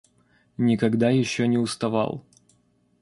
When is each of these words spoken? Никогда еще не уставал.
Никогда 0.57 1.11
еще 1.11 1.45
не 1.47 1.59
уставал. 1.59 2.25